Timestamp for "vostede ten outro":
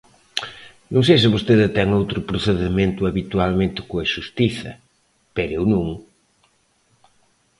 1.35-2.19